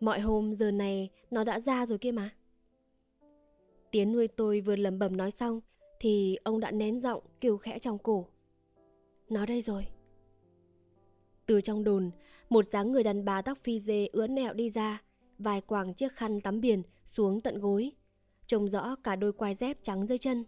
mọi 0.00 0.20
hôm 0.20 0.54
giờ 0.54 0.70
này 0.70 1.10
nó 1.30 1.44
đã 1.44 1.60
ra 1.60 1.86
rồi 1.86 1.98
kia 1.98 2.12
mà. 2.12 2.30
Tiến 3.90 4.12
nuôi 4.12 4.28
tôi 4.28 4.60
vừa 4.60 4.76
lầm 4.76 4.98
bầm 4.98 5.16
nói 5.16 5.30
xong 5.30 5.60
thì 6.00 6.38
ông 6.44 6.60
đã 6.60 6.70
nén 6.70 7.00
giọng 7.00 7.22
kêu 7.40 7.56
khẽ 7.56 7.78
trong 7.78 7.98
cổ. 7.98 8.26
Nó 9.28 9.46
đây 9.46 9.62
rồi. 9.62 9.86
Từ 11.46 11.60
trong 11.60 11.84
đồn, 11.84 12.10
một 12.48 12.66
dáng 12.66 12.92
người 12.92 13.02
đàn 13.02 13.24
bà 13.24 13.42
tóc 13.42 13.58
phi 13.58 13.80
dê 13.80 14.08
ứa 14.12 14.26
nẹo 14.26 14.54
đi 14.54 14.70
ra, 14.70 15.02
vài 15.38 15.60
quàng 15.60 15.94
chiếc 15.94 16.12
khăn 16.12 16.40
tắm 16.40 16.60
biển 16.60 16.82
xuống 17.06 17.40
tận 17.40 17.58
gối. 17.58 17.92
Trông 18.46 18.68
rõ 18.68 18.96
cả 18.96 19.16
đôi 19.16 19.32
quai 19.32 19.54
dép 19.54 19.78
trắng 19.82 20.06
dưới 20.06 20.18
chân. 20.18 20.44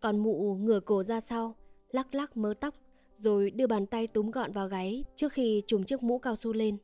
Còn 0.00 0.18
mụ 0.18 0.54
ngửa 0.54 0.80
cổ 0.80 1.02
ra 1.02 1.20
sau, 1.20 1.54
lắc 1.90 2.14
lắc 2.14 2.36
mớ 2.36 2.54
tóc, 2.60 2.74
rồi 3.18 3.50
đưa 3.50 3.66
bàn 3.66 3.86
tay 3.86 4.06
túm 4.06 4.30
gọn 4.30 4.52
vào 4.52 4.68
gáy 4.68 5.04
trước 5.16 5.32
khi 5.32 5.62
trùm 5.66 5.84
chiếc 5.84 6.02
mũ 6.02 6.18
cao 6.18 6.36
su 6.36 6.52
lên. 6.52 6.76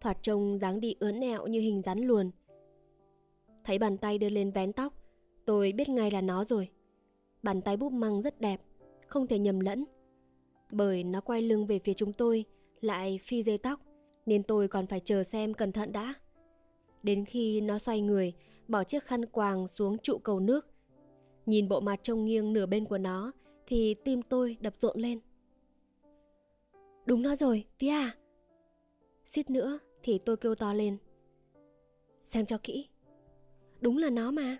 Thoạt 0.00 0.22
trông 0.22 0.58
dáng 0.58 0.80
đi 0.80 0.94
ướn 0.98 1.20
nẹo 1.20 1.46
như 1.46 1.60
hình 1.60 1.82
rắn 1.82 1.98
luồn. 1.98 2.30
Thấy 3.64 3.78
bàn 3.78 3.96
tay 3.96 4.18
đưa 4.18 4.30
lên 4.30 4.50
vén 4.50 4.72
tóc, 4.72 4.92
tôi 5.44 5.72
biết 5.72 5.88
ngay 5.88 6.10
là 6.10 6.20
nó 6.20 6.44
rồi. 6.44 6.68
Bàn 7.42 7.60
tay 7.60 7.76
búp 7.76 7.92
măng 7.92 8.22
rất 8.22 8.40
đẹp, 8.40 8.60
không 9.06 9.26
thể 9.26 9.38
nhầm 9.38 9.60
lẫn. 9.60 9.84
Bởi 10.70 11.04
nó 11.04 11.20
quay 11.20 11.42
lưng 11.42 11.66
về 11.66 11.78
phía 11.78 11.94
chúng 11.94 12.12
tôi, 12.12 12.44
lại 12.80 13.18
phi 13.22 13.42
dây 13.42 13.58
tóc, 13.58 13.80
nên 14.26 14.42
tôi 14.42 14.68
còn 14.68 14.86
phải 14.86 15.00
chờ 15.00 15.24
xem 15.24 15.54
cẩn 15.54 15.72
thận 15.72 15.92
đã. 15.92 16.14
Đến 17.02 17.24
khi 17.24 17.60
nó 17.60 17.78
xoay 17.78 18.00
người, 18.00 18.32
bỏ 18.68 18.84
chiếc 18.84 19.04
khăn 19.04 19.26
quàng 19.26 19.68
xuống 19.68 19.98
trụ 19.98 20.18
cầu 20.18 20.40
nước. 20.40 20.66
Nhìn 21.46 21.68
bộ 21.68 21.80
mặt 21.80 22.00
trông 22.02 22.24
nghiêng 22.24 22.52
nửa 22.52 22.66
bên 22.66 22.84
của 22.84 22.98
nó, 22.98 23.32
thì 23.66 23.94
tim 24.04 24.22
tôi 24.22 24.56
đập 24.60 24.74
rộn 24.80 25.00
lên. 25.00 25.20
Đúng 27.06 27.22
nó 27.22 27.36
rồi, 27.36 27.64
tía 27.78 27.88
à. 27.88 28.16
Xít 29.24 29.50
nữa 29.50 29.78
thì 30.02 30.18
tôi 30.18 30.36
kêu 30.36 30.54
to 30.54 30.72
lên. 30.72 30.96
Xem 32.24 32.46
cho 32.46 32.58
kỹ. 32.62 32.88
Đúng 33.80 33.96
là 33.96 34.10
nó 34.10 34.30
mà. 34.30 34.56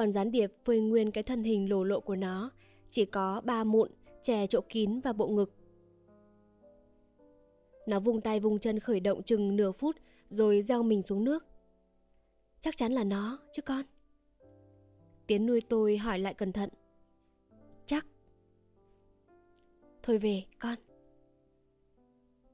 Còn 0.00 0.12
gián 0.12 0.30
điệp 0.30 0.52
phơi 0.64 0.80
nguyên 0.80 1.10
cái 1.10 1.24
thân 1.24 1.44
hình 1.44 1.70
lồ 1.70 1.84
lộ 1.84 2.00
của 2.00 2.16
nó, 2.16 2.50
chỉ 2.90 3.04
có 3.04 3.40
ba 3.44 3.64
mụn, 3.64 3.90
chè 4.22 4.46
chỗ 4.46 4.60
kín 4.68 5.00
và 5.00 5.12
bộ 5.12 5.28
ngực. 5.28 5.54
Nó 7.86 8.00
vung 8.00 8.20
tay 8.20 8.40
vung 8.40 8.58
chân 8.58 8.78
khởi 8.78 9.00
động 9.00 9.22
chừng 9.22 9.56
nửa 9.56 9.72
phút 9.72 9.96
rồi 10.30 10.62
gieo 10.62 10.82
mình 10.82 11.02
xuống 11.02 11.24
nước. 11.24 11.46
Chắc 12.60 12.76
chắn 12.76 12.92
là 12.92 13.04
nó, 13.04 13.38
chứ 13.52 13.62
con. 13.62 13.84
Tiến 15.26 15.46
nuôi 15.46 15.60
tôi 15.68 15.96
hỏi 15.96 16.18
lại 16.18 16.34
cẩn 16.34 16.52
thận. 16.52 16.70
Chắc. 17.86 18.06
Thôi 20.02 20.18
về, 20.18 20.44
con. 20.58 20.78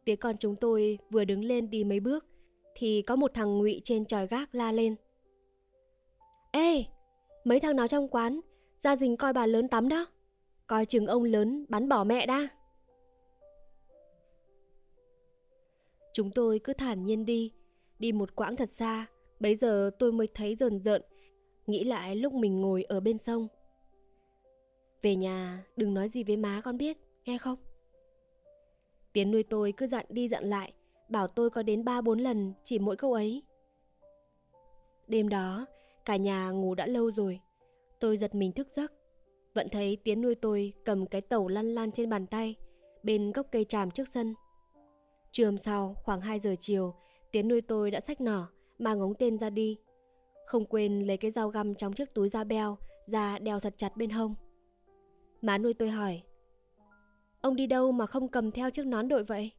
Tía 0.04 0.16
con 0.16 0.36
chúng 0.38 0.56
tôi 0.56 0.98
vừa 1.10 1.24
đứng 1.24 1.44
lên 1.44 1.70
đi 1.70 1.84
mấy 1.84 2.00
bước 2.00 2.26
thì 2.74 3.02
có 3.02 3.16
một 3.16 3.30
thằng 3.34 3.58
ngụy 3.58 3.80
trên 3.84 4.04
tròi 4.04 4.26
gác 4.26 4.54
la 4.54 4.72
lên. 4.72 4.96
Ê, 6.52 6.84
mấy 7.46 7.60
thằng 7.60 7.76
nào 7.76 7.88
trong 7.88 8.08
quán 8.08 8.40
ra 8.78 8.96
đình 8.96 9.16
coi 9.16 9.32
bà 9.32 9.46
lớn 9.46 9.68
tắm 9.68 9.88
đó. 9.88 10.06
Coi 10.66 10.86
chừng 10.86 11.06
ông 11.06 11.24
lớn 11.24 11.66
bắn 11.68 11.88
bỏ 11.88 12.04
mẹ 12.04 12.26
đã. 12.26 12.48
Chúng 16.12 16.30
tôi 16.30 16.60
cứ 16.64 16.72
thản 16.72 17.04
nhiên 17.04 17.24
đi, 17.24 17.52
đi 17.98 18.12
một 18.12 18.36
quãng 18.36 18.56
thật 18.56 18.70
xa, 18.72 19.06
bấy 19.40 19.54
giờ 19.54 19.90
tôi 19.98 20.12
mới 20.12 20.28
thấy 20.34 20.56
rờn 20.56 20.80
rợn. 20.80 21.02
Nghĩ 21.66 21.84
lại 21.84 22.16
lúc 22.16 22.32
mình 22.32 22.60
ngồi 22.60 22.82
ở 22.82 23.00
bên 23.00 23.18
sông. 23.18 23.48
Về 25.02 25.16
nhà 25.16 25.64
đừng 25.76 25.94
nói 25.94 26.08
gì 26.08 26.24
với 26.24 26.36
má 26.36 26.60
con 26.64 26.78
biết, 26.78 26.96
nghe 27.24 27.38
không? 27.38 27.58
Tiến 29.12 29.30
nuôi 29.30 29.42
tôi 29.42 29.72
cứ 29.76 29.86
dặn 29.86 30.06
đi 30.08 30.28
dặn 30.28 30.44
lại, 30.44 30.72
bảo 31.08 31.28
tôi 31.28 31.50
có 31.50 31.62
đến 31.62 31.84
ba 31.84 32.00
bốn 32.00 32.18
lần 32.18 32.52
chỉ 32.64 32.78
mỗi 32.78 32.96
câu 32.96 33.12
ấy. 33.12 33.42
Đêm 35.06 35.28
đó, 35.28 35.66
cả 36.06 36.16
nhà 36.16 36.50
ngủ 36.50 36.74
đã 36.74 36.86
lâu 36.86 37.10
rồi. 37.10 37.40
Tôi 38.00 38.16
giật 38.16 38.34
mình 38.34 38.52
thức 38.52 38.70
giấc. 38.70 38.92
Vẫn 39.54 39.68
thấy 39.68 39.96
Tiến 40.04 40.20
nuôi 40.20 40.34
tôi 40.34 40.72
cầm 40.84 41.06
cái 41.06 41.20
tàu 41.20 41.48
lăn 41.48 41.74
lăn 41.74 41.92
trên 41.92 42.10
bàn 42.10 42.26
tay, 42.26 42.54
bên 43.02 43.32
gốc 43.32 43.46
cây 43.52 43.64
tràm 43.64 43.90
trước 43.90 44.08
sân. 44.08 44.34
Trưa 45.30 45.44
hôm 45.44 45.58
sau, 45.58 45.94
khoảng 46.04 46.20
2 46.20 46.40
giờ 46.40 46.54
chiều, 46.60 46.94
Tiến 47.32 47.48
nuôi 47.48 47.60
tôi 47.60 47.90
đã 47.90 48.00
xách 48.00 48.20
nỏ, 48.20 48.48
mang 48.78 49.00
ống 49.00 49.14
tên 49.14 49.38
ra 49.38 49.50
đi. 49.50 49.78
Không 50.46 50.64
quên 50.64 51.06
lấy 51.06 51.16
cái 51.16 51.30
dao 51.30 51.48
găm 51.48 51.74
trong 51.74 51.92
chiếc 51.92 52.14
túi 52.14 52.28
da 52.28 52.44
beo 52.44 52.78
ra 53.06 53.38
đeo 53.38 53.60
thật 53.60 53.74
chặt 53.76 53.96
bên 53.96 54.10
hông. 54.10 54.34
Má 55.42 55.58
nuôi 55.58 55.74
tôi 55.74 55.90
hỏi, 55.90 56.22
Ông 57.40 57.56
đi 57.56 57.66
đâu 57.66 57.92
mà 57.92 58.06
không 58.06 58.28
cầm 58.28 58.50
theo 58.50 58.70
chiếc 58.70 58.86
nón 58.86 59.08
đội 59.08 59.24
vậy? 59.24 59.50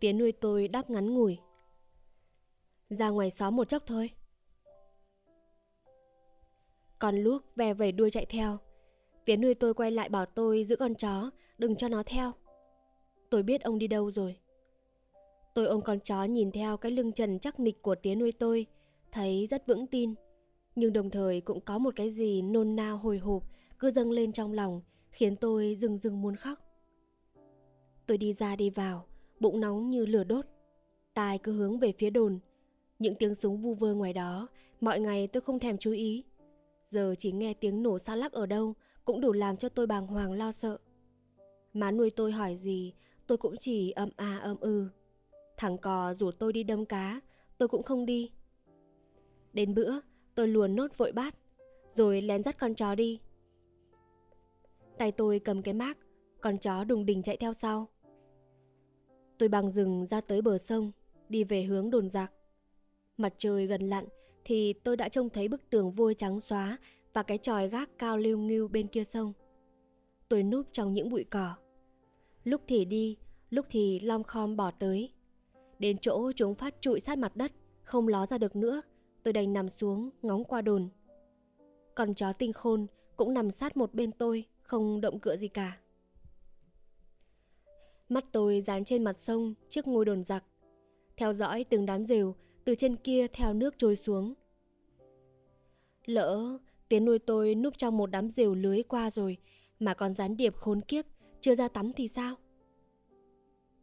Tiến 0.00 0.18
nuôi 0.18 0.32
tôi 0.32 0.68
đáp 0.68 0.90
ngắn 0.90 1.14
ngủi. 1.14 1.38
Ra 2.90 3.08
ngoài 3.08 3.30
xóm 3.30 3.56
một 3.56 3.68
chốc 3.68 3.82
thôi. 3.86 4.10
Con 6.98 7.16
luốc 7.16 7.42
ve 7.56 7.74
vẩy 7.74 7.92
đuôi 7.92 8.10
chạy 8.10 8.26
theo. 8.26 8.58
Tiến 9.24 9.40
nuôi 9.40 9.54
tôi 9.54 9.74
quay 9.74 9.90
lại 9.90 10.08
bảo 10.08 10.26
tôi 10.26 10.64
giữ 10.64 10.76
con 10.76 10.94
chó, 10.94 11.30
đừng 11.58 11.76
cho 11.76 11.88
nó 11.88 12.02
theo. 12.06 12.32
Tôi 13.30 13.42
biết 13.42 13.62
ông 13.62 13.78
đi 13.78 13.86
đâu 13.86 14.10
rồi. 14.10 14.36
Tôi 15.54 15.66
ôm 15.66 15.80
con 15.82 16.00
chó 16.00 16.24
nhìn 16.24 16.52
theo 16.52 16.76
cái 16.76 16.92
lưng 16.92 17.12
trần 17.12 17.38
chắc 17.38 17.60
nịch 17.60 17.82
của 17.82 17.94
tiến 17.94 18.18
nuôi 18.18 18.32
tôi, 18.32 18.66
thấy 19.12 19.46
rất 19.46 19.66
vững 19.66 19.86
tin. 19.86 20.14
Nhưng 20.74 20.92
đồng 20.92 21.10
thời 21.10 21.40
cũng 21.40 21.60
có 21.60 21.78
một 21.78 21.96
cái 21.96 22.10
gì 22.10 22.42
nôn 22.42 22.76
nao 22.76 22.96
hồi 22.96 23.18
hộp 23.18 23.42
cứ 23.78 23.90
dâng 23.90 24.10
lên 24.10 24.32
trong 24.32 24.52
lòng, 24.52 24.82
khiến 25.10 25.36
tôi 25.36 25.76
rừng 25.80 25.98
rừng 25.98 26.22
muốn 26.22 26.36
khóc. 26.36 26.58
Tôi 28.06 28.18
đi 28.18 28.32
ra 28.32 28.56
đi 28.56 28.70
vào, 28.70 29.06
bụng 29.40 29.60
nóng 29.60 29.90
như 29.90 30.06
lửa 30.06 30.24
đốt. 30.24 30.46
Tai 31.14 31.38
cứ 31.38 31.52
hướng 31.52 31.78
về 31.78 31.92
phía 31.98 32.10
đồn. 32.10 32.38
Những 32.98 33.14
tiếng 33.14 33.34
súng 33.34 33.60
vu 33.60 33.74
vơ 33.74 33.94
ngoài 33.94 34.12
đó, 34.12 34.48
mọi 34.80 35.00
ngày 35.00 35.26
tôi 35.26 35.40
không 35.40 35.58
thèm 35.58 35.78
chú 35.78 35.92
ý. 35.92 36.24
Giờ 36.84 37.14
chỉ 37.18 37.32
nghe 37.32 37.54
tiếng 37.54 37.82
nổ 37.82 37.98
xa 37.98 38.16
lắc 38.16 38.32
ở 38.32 38.46
đâu 38.46 38.74
cũng 39.04 39.20
đủ 39.20 39.32
làm 39.32 39.56
cho 39.56 39.68
tôi 39.68 39.86
bàng 39.86 40.06
hoàng 40.06 40.32
lo 40.32 40.52
sợ. 40.52 40.78
Má 41.72 41.90
nuôi 41.90 42.10
tôi 42.10 42.32
hỏi 42.32 42.56
gì, 42.56 42.94
tôi 43.26 43.38
cũng 43.38 43.56
chỉ 43.60 43.90
âm 43.90 44.08
a 44.16 44.38
âm 44.38 44.56
ư. 44.60 44.88
Thằng 45.56 45.78
cò 45.78 46.14
rủ 46.14 46.30
tôi 46.30 46.52
đi 46.52 46.62
đâm 46.62 46.86
cá, 46.86 47.20
tôi 47.58 47.68
cũng 47.68 47.82
không 47.82 48.06
đi. 48.06 48.30
Đến 49.52 49.74
bữa, 49.74 49.94
tôi 50.34 50.48
luồn 50.48 50.76
nốt 50.76 50.98
vội 50.98 51.12
bát, 51.12 51.34
rồi 51.94 52.22
lén 52.22 52.42
dắt 52.42 52.58
con 52.58 52.74
chó 52.74 52.94
đi. 52.94 53.20
Tay 54.98 55.12
tôi 55.12 55.38
cầm 55.38 55.62
cái 55.62 55.74
mác, 55.74 55.98
con 56.40 56.58
chó 56.58 56.84
đùng 56.84 57.06
đình 57.06 57.22
chạy 57.22 57.36
theo 57.36 57.54
sau. 57.54 57.88
Tôi 59.38 59.48
bằng 59.48 59.70
rừng 59.70 60.06
ra 60.06 60.20
tới 60.20 60.42
bờ 60.42 60.58
sông, 60.58 60.92
đi 61.28 61.44
về 61.44 61.62
hướng 61.62 61.90
đồn 61.90 62.10
giặc. 62.10 62.32
Mặt 63.16 63.34
trời 63.38 63.66
gần 63.66 63.82
lặn 63.88 64.04
thì 64.44 64.72
tôi 64.72 64.96
đã 64.96 65.08
trông 65.08 65.30
thấy 65.30 65.48
bức 65.48 65.70
tường 65.70 65.90
vôi 65.90 66.14
trắng 66.14 66.40
xóa 66.40 66.78
và 67.12 67.22
cái 67.22 67.38
tròi 67.38 67.68
gác 67.68 67.98
cao 67.98 68.18
liêu 68.18 68.38
nghiêu 68.38 68.68
bên 68.68 68.86
kia 68.86 69.04
sông. 69.04 69.32
Tôi 70.28 70.42
núp 70.42 70.66
trong 70.72 70.92
những 70.92 71.08
bụi 71.08 71.24
cỏ. 71.24 71.54
Lúc 72.44 72.60
thì 72.68 72.84
đi, 72.84 73.16
lúc 73.50 73.66
thì 73.70 74.00
lom 74.00 74.24
khom 74.24 74.56
bỏ 74.56 74.70
tới. 74.70 75.12
Đến 75.78 75.98
chỗ 75.98 76.32
chúng 76.32 76.54
phát 76.54 76.74
trụi 76.80 77.00
sát 77.00 77.18
mặt 77.18 77.36
đất, 77.36 77.52
không 77.82 78.08
ló 78.08 78.26
ra 78.26 78.38
được 78.38 78.56
nữa, 78.56 78.82
tôi 79.22 79.32
đành 79.32 79.52
nằm 79.52 79.68
xuống 79.68 80.10
ngóng 80.22 80.44
qua 80.44 80.62
đồn. 80.62 80.88
Con 81.94 82.14
chó 82.14 82.32
tinh 82.32 82.52
khôn 82.52 82.86
cũng 83.16 83.34
nằm 83.34 83.50
sát 83.50 83.76
một 83.76 83.94
bên 83.94 84.12
tôi, 84.12 84.44
không 84.62 85.00
động 85.00 85.20
cựa 85.20 85.36
gì 85.36 85.48
cả. 85.48 85.78
Mắt 88.08 88.24
tôi 88.32 88.60
dán 88.60 88.84
trên 88.84 89.04
mặt 89.04 89.18
sông 89.18 89.54
trước 89.68 89.86
ngôi 89.86 90.04
đồn 90.04 90.24
giặc, 90.24 90.44
theo 91.16 91.32
dõi 91.32 91.64
từng 91.64 91.86
đám 91.86 92.04
rều 92.04 92.34
từ 92.66 92.74
trên 92.74 92.96
kia 92.96 93.26
theo 93.28 93.54
nước 93.54 93.74
trôi 93.78 93.96
xuống. 93.96 94.34
Lỡ 96.04 96.58
tiến 96.88 97.04
nuôi 97.04 97.18
tôi 97.18 97.54
núp 97.54 97.78
trong 97.78 97.96
một 97.96 98.10
đám 98.10 98.30
rìu 98.30 98.54
lưới 98.54 98.82
qua 98.82 99.10
rồi 99.10 99.36
mà 99.80 99.94
còn 99.94 100.14
gián 100.14 100.36
điệp 100.36 100.56
khốn 100.56 100.80
kiếp 100.80 101.04
chưa 101.40 101.54
ra 101.54 101.68
tắm 101.68 101.92
thì 101.92 102.08
sao? 102.08 102.34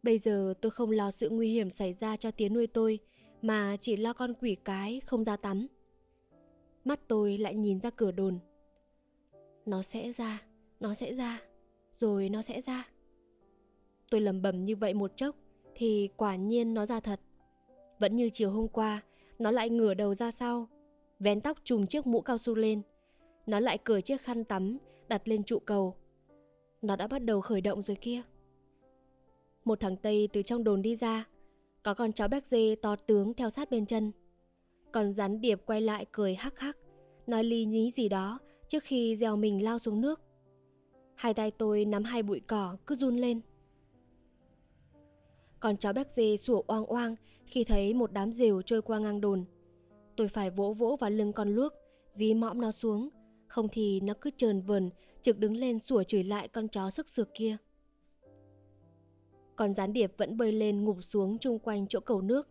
Bây 0.04 0.18
giờ 0.18 0.54
tôi 0.62 0.72
không 0.72 0.92
lo 0.92 1.12
sự 1.12 1.30
nguy 1.30 1.52
hiểm 1.52 1.70
xảy 1.70 1.94
ra 1.94 2.18
cho 2.18 2.32
tiến 2.32 2.54
nuôi 2.54 2.68
tôi 2.68 3.00
mà 3.42 3.78
chỉ 3.80 3.98
lo 3.98 4.14
con 4.14 4.34
quỷ 4.34 4.56
cái 4.66 5.02
không 5.06 5.24
ra 5.24 5.38
tắm. 5.38 5.68
Mắt 6.86 7.00
tôi 7.08 7.38
lại 7.38 7.56
nhìn 7.56 7.80
ra 7.80 7.90
cửa 7.90 8.12
đồn. 8.12 8.40
Nó 9.66 9.82
sẽ 9.82 10.12
ra, 10.12 10.42
nó 10.80 10.94
sẽ 10.94 11.14
ra, 11.14 11.42
rồi 12.00 12.30
nó 12.30 12.42
sẽ 12.42 12.62
ra. 12.62 12.90
Tôi 14.10 14.22
lầm 14.22 14.42
bầm 14.42 14.66
như 14.66 14.76
vậy 14.76 14.94
một 14.94 15.12
chốc 15.16 15.36
thì 15.76 16.10
quả 16.18 16.36
nhiên 16.36 16.74
nó 16.74 16.86
ra 16.86 17.00
thật. 17.00 17.20
Vẫn 18.04 18.16
như 18.16 18.30
chiều 18.30 18.50
hôm 18.50 18.68
qua, 18.68 19.04
nó 19.40 19.52
lại 19.52 19.70
ngửa 19.70 19.94
đầu 19.94 20.16
ra 20.16 20.32
sau, 20.32 20.68
vén 21.20 21.42
tóc 21.42 21.58
trùm 21.64 21.86
chiếc 21.86 22.08
mũ 22.08 22.22
cao 22.22 22.38
su 22.38 22.56
lên. 22.56 22.82
Nó 23.46 23.60
lại 23.60 23.78
cởi 23.78 24.02
chiếc 24.02 24.22
khăn 24.22 24.44
tắm 24.44 24.78
đặt 25.08 25.28
lên 25.28 25.44
trụ 25.44 25.60
cầu. 25.60 25.96
Nó 26.82 26.96
đã 26.96 27.08
bắt 27.08 27.20
đầu 27.20 27.42
khởi 27.42 27.62
động 27.62 27.84
rồi 27.84 27.98
kia. 28.02 28.22
Một 29.66 29.80
thằng 29.80 29.98
Tây 29.98 30.30
từ 30.34 30.42
trong 30.42 30.64
đồn 30.64 30.82
đi 30.82 30.96
ra, 30.96 31.28
có 31.84 31.94
con 31.94 32.12
chó 32.12 32.28
béc 32.28 32.48
dê 32.48 32.76
to 32.82 32.96
tướng 32.96 33.34
theo 33.34 33.50
sát 33.50 33.72
bên 33.72 33.86
chân. 33.86 34.12
Còn 34.92 35.14
rắn 35.14 35.42
điệp 35.42 35.62
quay 35.66 35.82
lại 35.82 36.06
cười 36.12 36.36
hắc 36.36 36.60
hắc, 36.60 36.78
nói 37.28 37.44
ly 37.44 37.66
nhí 37.66 37.92
gì 37.92 38.10
đó 38.10 38.40
trước 38.68 38.84
khi 38.84 39.16
gieo 39.16 39.36
mình 39.36 39.64
lao 39.64 39.80
xuống 39.80 40.02
nước. 40.02 40.22
Hai 41.16 41.34
tay 41.34 41.52
tôi 41.52 41.86
nắm 41.86 42.04
hai 42.04 42.24
bụi 42.24 42.42
cỏ 42.48 42.78
cứ 42.86 42.96
run 42.96 43.18
lên. 43.18 43.42
Con 45.64 45.78
chó 45.78 45.94
béc 45.94 46.12
dê 46.12 46.38
sủa 46.38 46.62
oang 46.68 46.86
oang 46.86 47.16
khi 47.46 47.64
thấy 47.64 47.94
một 47.94 48.12
đám 48.12 48.32
rìu 48.32 48.62
trôi 48.62 48.82
qua 48.82 49.00
ngang 49.00 49.22
đồn. 49.22 49.46
Tôi 50.16 50.28
phải 50.28 50.50
vỗ 50.50 50.74
vỗ 50.74 50.98
vào 51.00 51.10
lưng 51.10 51.34
con 51.34 51.56
luốc, 51.56 51.74
dí 52.10 52.34
mõm 52.34 52.62
nó 52.62 52.72
xuống, 52.72 53.10
không 53.48 53.68
thì 53.72 54.00
nó 54.00 54.14
cứ 54.22 54.30
trờn 54.38 54.62
vờn, 54.62 54.90
trực 55.22 55.38
đứng 55.38 55.58
lên 55.58 55.80
sủa 55.80 56.04
chửi 56.04 56.24
lại 56.24 56.48
con 56.48 56.68
chó 56.68 56.90
sức 56.90 57.10
sược 57.10 57.30
kia. 57.34 57.58
Con 59.56 59.74
gián 59.74 59.94
điệp 59.94 60.14
vẫn 60.18 60.38
bơi 60.38 60.52
lên 60.52 60.84
ngụp 60.84 60.98
xuống 61.02 61.38
chung 61.38 61.60
quanh 61.60 61.88
chỗ 61.88 62.00
cầu 62.00 62.22
nước. 62.22 62.48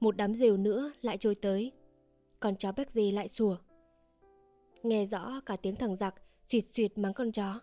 Một 0.00 0.16
đám 0.16 0.34
rìu 0.34 0.56
nữa 0.56 0.92
lại 1.00 1.18
trôi 1.18 1.34
tới. 1.34 1.72
Con 2.40 2.56
chó 2.56 2.72
béc 2.72 2.90
dê 2.90 3.12
lại 3.12 3.28
sủa. 3.28 3.56
Nghe 4.82 5.06
rõ 5.06 5.40
cả 5.46 5.56
tiếng 5.56 5.76
thằng 5.76 5.96
giặc 5.96 6.14
xịt 6.48 6.64
xịt 6.74 6.98
mắng 6.98 7.14
con 7.14 7.32
chó. 7.32 7.60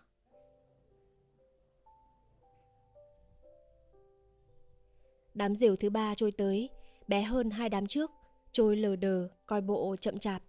Đám 5.34 5.56
diều 5.56 5.76
thứ 5.76 5.90
ba 5.90 6.14
trôi 6.14 6.32
tới, 6.32 6.68
bé 7.08 7.22
hơn 7.22 7.50
hai 7.50 7.68
đám 7.68 7.86
trước, 7.86 8.10
trôi 8.52 8.76
lờ 8.76 8.96
đờ, 8.96 9.28
coi 9.46 9.60
bộ 9.60 9.96
chậm 10.00 10.18
chạp. 10.18 10.42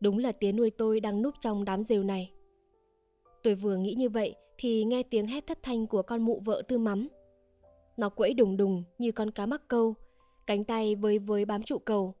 Đúng 0.00 0.18
là 0.18 0.32
tía 0.32 0.52
nuôi 0.52 0.70
tôi 0.70 1.00
đang 1.00 1.22
núp 1.22 1.34
trong 1.40 1.64
đám 1.64 1.82
diều 1.82 2.02
này. 2.02 2.32
Tôi 3.42 3.54
vừa 3.54 3.76
nghĩ 3.76 3.94
như 3.98 4.08
vậy 4.08 4.34
thì 4.58 4.84
nghe 4.84 5.02
tiếng 5.02 5.26
hét 5.26 5.46
thất 5.46 5.58
thanh 5.62 5.86
của 5.86 6.02
con 6.02 6.22
mụ 6.22 6.40
vợ 6.44 6.62
tư 6.68 6.78
mắm. 6.78 7.08
Nó 7.96 8.08
quẫy 8.08 8.34
đùng 8.34 8.56
đùng 8.56 8.84
như 8.98 9.12
con 9.12 9.30
cá 9.30 9.46
mắc 9.46 9.62
câu, 9.68 9.94
cánh 10.46 10.64
tay 10.64 10.94
với 10.94 11.18
với 11.18 11.44
bám 11.44 11.62
trụ 11.62 11.78
cầu. 11.78 12.14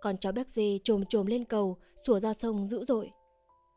Còn 0.00 0.18
chó 0.18 0.32
béc 0.32 0.48
dê 0.48 0.78
trồm 0.84 1.04
trồm 1.04 1.26
lên 1.26 1.44
cầu, 1.44 1.76
sủa 2.04 2.20
ra 2.20 2.34
sông 2.34 2.68
dữ 2.68 2.84
dội. 2.84 3.10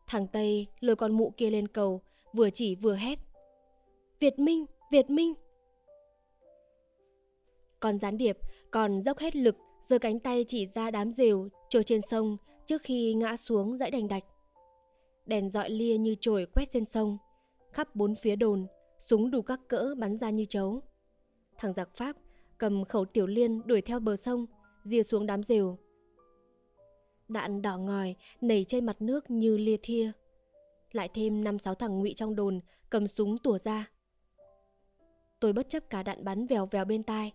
Thằng 0.07 0.27
Tây 0.27 0.67
lôi 0.79 0.95
con 0.95 1.11
mụ 1.11 1.33
kia 1.37 1.49
lên 1.49 1.67
cầu, 1.67 2.01
vừa 2.33 2.49
chỉ 2.49 2.75
vừa 2.75 2.95
hét. 2.95 3.19
Việt 4.19 4.39
Minh, 4.39 4.65
Việt 4.91 5.09
Minh! 5.09 5.33
Còn 7.79 7.97
gián 7.97 8.17
điệp 8.17 8.37
còn 8.71 9.01
dốc 9.01 9.17
hết 9.17 9.35
lực 9.35 9.55
giơ 9.81 9.99
cánh 9.99 10.19
tay 10.19 10.45
chỉ 10.47 10.65
ra 10.65 10.91
đám 10.91 11.11
rìu 11.11 11.49
trôi 11.69 11.83
trên 11.83 12.01
sông 12.01 12.37
trước 12.65 12.81
khi 12.81 13.13
ngã 13.13 13.37
xuống 13.37 13.77
dãy 13.77 13.91
đành 13.91 14.07
đạch. 14.07 14.23
Đèn 15.25 15.49
dọi 15.49 15.69
lia 15.69 15.97
như 15.97 16.15
trồi 16.21 16.45
quét 16.55 16.65
trên 16.73 16.85
sông, 16.85 17.17
khắp 17.71 17.95
bốn 17.95 18.15
phía 18.15 18.35
đồn, 18.35 18.67
súng 18.99 19.31
đủ 19.31 19.41
các 19.41 19.59
cỡ 19.67 19.95
bắn 19.97 20.17
ra 20.17 20.29
như 20.29 20.45
chấu. 20.45 20.81
Thằng 21.57 21.73
giặc 21.73 21.95
Pháp 21.95 22.15
cầm 22.57 22.85
khẩu 22.85 23.05
tiểu 23.05 23.27
liên 23.27 23.67
đuổi 23.67 23.81
theo 23.81 23.99
bờ 23.99 24.15
sông, 24.15 24.45
dìa 24.83 25.03
xuống 25.03 25.25
đám 25.25 25.43
rìu. 25.43 25.77
Đạn 27.27 27.61
đỏ 27.61 27.77
ngòi 27.77 28.15
nảy 28.41 28.65
trên 28.67 28.85
mặt 28.85 29.01
nước 29.01 29.31
như 29.31 29.57
lia 29.57 29.77
thia. 29.81 30.11
Lại 30.91 31.09
thêm 31.13 31.43
năm 31.43 31.59
sáu 31.59 31.75
thằng 31.75 31.99
ngụy 31.99 32.13
trong 32.15 32.35
đồn 32.35 32.59
cầm 32.89 33.07
súng 33.07 33.37
tủa 33.37 33.57
ra. 33.57 33.91
Tôi 35.39 35.53
bất 35.53 35.69
chấp 35.69 35.89
cả 35.89 36.03
đạn 36.03 36.23
bắn 36.23 36.45
vèo 36.45 36.65
vèo 36.65 36.85
bên 36.85 37.03
tai, 37.03 37.33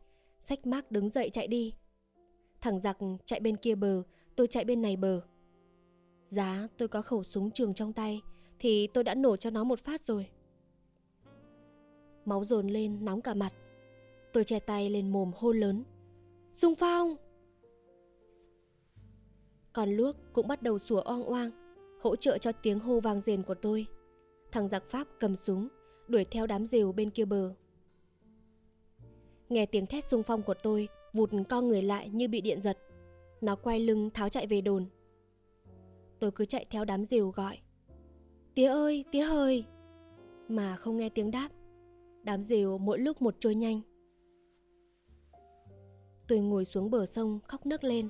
Sách 0.49 0.67
mác 0.67 0.91
đứng 0.91 1.09
dậy 1.09 1.31
chạy 1.33 1.47
đi. 1.47 1.75
Thằng 2.61 2.79
giặc 2.79 2.99
chạy 3.25 3.41
bên 3.41 3.57
kia 3.57 3.75
bờ, 3.75 4.03
tôi 4.37 4.47
chạy 4.47 4.65
bên 4.65 4.83
này 4.83 4.97
bờ. 4.97 5.21
Giá 6.25 6.69
tôi 6.79 6.89
có 6.89 7.03
khẩu 7.03 7.25
súng 7.25 7.51
trường 7.51 7.75
trong 7.75 7.93
tay 7.93 8.23
thì 8.59 8.87
tôi 8.87 9.05
đã 9.05 9.15
nổ 9.15 9.37
cho 9.37 9.51
nó 9.51 9.65
một 9.65 9.81
phát 9.81 10.07
rồi. 10.07 10.29
Máu 12.25 12.45
dồn 12.45 12.69
lên 12.69 13.05
nóng 13.05 13.21
cả 13.21 13.35
mặt. 13.35 13.53
Tôi 14.33 14.45
che 14.45 14.59
tay 14.59 14.91
lên 14.91 15.09
mồm 15.09 15.33
hô 15.37 15.53
lớn. 15.53 15.85
Xung 16.53 16.75
phong! 16.75 17.17
Còn 19.73 19.97
luốc 19.97 20.17
cũng 20.33 20.49
bắt 20.49 20.63
đầu 20.63 20.79
sủa 20.79 21.01
oang 21.01 21.25
oang, 21.25 21.51
hỗ 22.01 22.17
trợ 22.17 22.39
cho 22.39 22.53
tiếng 22.53 22.79
hô 22.79 23.01
vang 23.01 23.21
rền 23.21 23.43
của 23.43 23.55
tôi. 23.55 23.87
Thằng 24.53 24.69
giặc 24.69 24.85
Pháp 24.87 25.09
cầm 25.21 25.37
súng, 25.37 25.69
đuổi 26.09 26.25
theo 26.25 26.47
đám 26.47 26.67
rìu 26.67 26.93
bên 26.93 27.11
kia 27.11 27.25
bờ. 27.25 27.55
Nghe 29.49 29.67
tiếng 29.67 29.87
thét 29.87 30.09
xung 30.09 30.23
phong 30.23 30.43
của 30.43 30.55
tôi, 30.63 30.89
vụt 31.13 31.31
con 31.49 31.69
người 31.69 31.83
lại 31.83 32.09
như 32.09 32.29
bị 32.29 32.41
điện 32.41 32.61
giật. 32.61 32.79
Nó 33.41 33.57
quay 33.57 33.81
lưng 33.81 34.11
tháo 34.11 34.29
chạy 34.29 34.47
về 34.47 34.61
đồn. 34.61 34.87
Tôi 36.19 36.31
cứ 36.31 36.45
chạy 36.45 36.67
theo 36.71 36.85
đám 36.85 37.05
rìu 37.05 37.31
gọi. 37.31 37.59
Tía 38.55 38.67
ơi, 38.67 39.05
tía 39.13 39.23
ơi! 39.23 39.65
Mà 40.49 40.77
không 40.77 40.97
nghe 40.97 41.09
tiếng 41.09 41.31
đáp. 41.31 41.49
Đám 42.23 42.43
rìu 42.43 42.79
mỗi 42.79 42.99
lúc 42.99 43.23
một 43.23 43.35
trôi 43.41 43.55
nhanh. 43.55 43.81
Tôi 46.29 46.39
ngồi 46.39 46.65
xuống 46.65 46.91
bờ 46.91 47.07
sông 47.07 47.41
khóc 47.47 47.67
nấc 47.67 47.85
lên. 47.85 48.09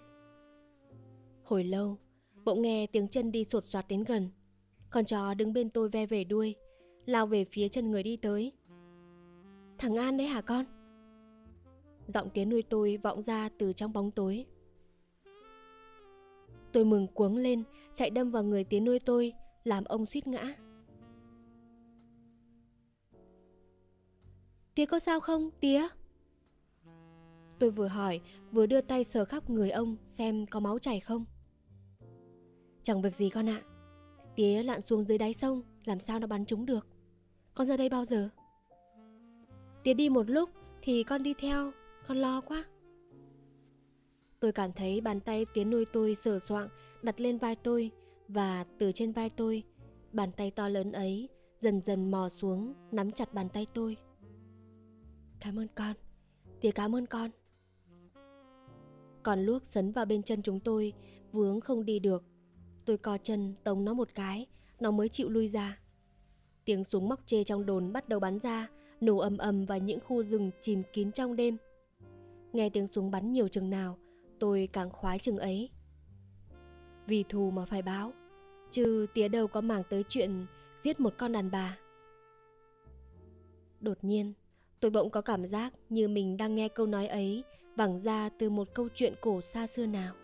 Hồi 1.42 1.64
lâu, 1.64 1.98
bỗng 2.44 2.62
nghe 2.62 2.86
tiếng 2.86 3.08
chân 3.08 3.32
đi 3.32 3.44
sột 3.44 3.64
soạt 3.66 3.88
đến 3.88 4.04
gần. 4.04 4.30
Con 4.90 5.04
chó 5.04 5.34
đứng 5.34 5.52
bên 5.52 5.70
tôi 5.70 5.88
ve 5.88 6.06
về 6.06 6.24
đuôi, 6.24 6.54
lao 7.06 7.26
về 7.26 7.44
phía 7.44 7.68
chân 7.68 7.90
người 7.90 8.02
đi 8.02 8.16
tới. 8.16 8.52
Thằng 9.78 9.96
An 9.96 10.16
đấy 10.16 10.26
hả 10.26 10.40
con? 10.40 10.64
Giọng 12.06 12.30
tiếng 12.30 12.48
nuôi 12.48 12.62
tôi 12.62 12.96
vọng 13.02 13.22
ra 13.22 13.48
từ 13.58 13.72
trong 13.72 13.92
bóng 13.92 14.10
tối. 14.10 14.46
Tôi 16.72 16.84
mừng 16.84 17.06
cuống 17.06 17.36
lên, 17.36 17.62
chạy 17.94 18.10
đâm 18.10 18.30
vào 18.30 18.42
người 18.42 18.64
tiếng 18.64 18.84
nuôi 18.84 18.98
tôi, 18.98 19.32
làm 19.64 19.84
ông 19.84 20.06
suýt 20.06 20.26
ngã. 20.26 20.54
Tía 24.74 24.86
có 24.86 24.98
sao 24.98 25.20
không, 25.20 25.50
tía? 25.60 25.88
Tôi 27.58 27.70
vừa 27.70 27.88
hỏi, 27.88 28.20
vừa 28.52 28.66
đưa 28.66 28.80
tay 28.80 29.04
sờ 29.04 29.24
khắp 29.24 29.50
người 29.50 29.70
ông 29.70 29.96
xem 30.06 30.46
có 30.46 30.60
máu 30.60 30.78
chảy 30.78 31.00
không. 31.00 31.24
Chẳng 32.82 33.02
việc 33.02 33.14
gì 33.14 33.30
con 33.30 33.48
ạ. 33.48 33.62
Tía 34.36 34.62
lặn 34.62 34.80
xuống 34.80 35.04
dưới 35.04 35.18
đáy 35.18 35.34
sông, 35.34 35.62
làm 35.84 36.00
sao 36.00 36.18
nó 36.18 36.26
bắn 36.26 36.46
trúng 36.46 36.66
được. 36.66 36.86
Con 37.54 37.66
ra 37.66 37.76
đây 37.76 37.88
bao 37.88 38.04
giờ? 38.04 38.28
Tía 39.82 39.94
đi 39.94 40.08
một 40.08 40.30
lúc 40.30 40.50
thì 40.82 41.02
con 41.02 41.22
đi 41.22 41.34
theo, 41.38 41.72
con 42.08 42.16
lo 42.16 42.40
quá. 42.40 42.64
Tôi 44.40 44.52
cảm 44.52 44.72
thấy 44.72 45.00
bàn 45.00 45.20
tay 45.20 45.46
tiến 45.54 45.70
nuôi 45.70 45.84
tôi 45.92 46.14
sờ 46.14 46.38
soạng 46.38 46.68
đặt 47.02 47.20
lên 47.20 47.38
vai 47.38 47.56
tôi 47.56 47.90
và 48.28 48.64
từ 48.78 48.92
trên 48.92 49.12
vai 49.12 49.30
tôi, 49.30 49.62
bàn 50.12 50.30
tay 50.36 50.50
to 50.50 50.68
lớn 50.68 50.92
ấy 50.92 51.28
dần 51.58 51.80
dần 51.80 52.10
mò 52.10 52.28
xuống 52.28 52.74
nắm 52.92 53.12
chặt 53.12 53.34
bàn 53.34 53.48
tay 53.48 53.66
tôi. 53.74 53.96
Cảm 55.40 55.58
ơn 55.58 55.66
con, 55.74 55.96
tía 56.60 56.70
cảm 56.70 56.94
ơn 56.94 57.06
con. 57.06 57.30
Còn 59.22 59.40
luốc 59.40 59.66
sấn 59.66 59.92
vào 59.92 60.04
bên 60.04 60.22
chân 60.22 60.42
chúng 60.42 60.60
tôi, 60.60 60.92
vướng 61.32 61.60
không 61.60 61.84
đi 61.84 61.98
được. 61.98 62.24
Tôi 62.84 62.98
co 62.98 63.18
chân 63.18 63.54
tống 63.64 63.84
nó 63.84 63.94
một 63.94 64.08
cái, 64.14 64.46
nó 64.80 64.90
mới 64.90 65.08
chịu 65.08 65.28
lui 65.28 65.48
ra. 65.48 65.78
Tiếng 66.64 66.84
súng 66.84 67.08
móc 67.08 67.26
chê 67.26 67.44
trong 67.44 67.66
đồn 67.66 67.92
bắt 67.92 68.08
đầu 68.08 68.20
bắn 68.20 68.38
ra, 68.38 68.68
nổ 69.00 69.18
ầm 69.18 69.38
ầm 69.38 69.64
vào 69.64 69.78
những 69.78 70.00
khu 70.00 70.22
rừng 70.22 70.50
chìm 70.60 70.82
kín 70.92 71.12
trong 71.12 71.36
đêm. 71.36 71.56
Nghe 72.54 72.70
tiếng 72.70 72.88
súng 72.88 73.10
bắn 73.10 73.32
nhiều 73.32 73.48
chừng 73.48 73.70
nào, 73.70 73.98
tôi 74.38 74.68
càng 74.72 74.90
khoái 74.90 75.18
chừng 75.18 75.38
ấy. 75.38 75.70
Vì 77.06 77.24
thù 77.28 77.50
mà 77.50 77.64
phải 77.64 77.82
báo, 77.82 78.12
chứ 78.70 79.06
tía 79.14 79.28
đâu 79.28 79.46
có 79.46 79.60
màng 79.60 79.82
tới 79.90 80.04
chuyện 80.08 80.46
giết 80.82 81.00
một 81.00 81.14
con 81.18 81.32
đàn 81.32 81.50
bà. 81.50 81.78
Đột 83.80 83.98
nhiên, 84.02 84.32
tôi 84.80 84.90
bỗng 84.90 85.10
có 85.10 85.20
cảm 85.20 85.46
giác 85.46 85.74
như 85.88 86.08
mình 86.08 86.36
đang 86.36 86.54
nghe 86.54 86.68
câu 86.68 86.86
nói 86.86 87.06
ấy 87.06 87.44
vẳng 87.76 87.98
ra 87.98 88.28
từ 88.38 88.50
một 88.50 88.68
câu 88.74 88.88
chuyện 88.94 89.14
cổ 89.20 89.40
xa 89.40 89.66
xưa 89.66 89.86
nào. 89.86 90.14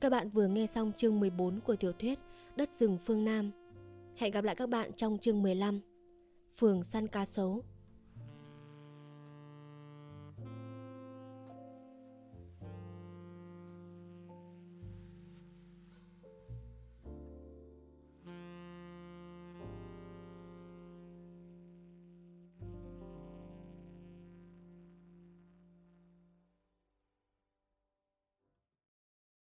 Các 0.00 0.10
bạn 0.10 0.30
vừa 0.30 0.46
nghe 0.46 0.66
xong 0.66 0.92
chương 0.96 1.20
14 1.20 1.60
của 1.60 1.76
tiểu 1.76 1.92
thuyết 1.92 2.18
Đất 2.56 2.70
rừng 2.78 2.98
phương 3.04 3.24
Nam. 3.24 3.50
Hẹn 4.16 4.32
gặp 4.32 4.44
lại 4.44 4.54
các 4.54 4.68
bạn 4.68 4.90
trong 4.96 5.18
chương 5.18 5.42
15 5.42 5.80
Phường 6.60 6.84
San 6.84 7.08
Ca 7.08 7.26
sấu. 7.26 7.64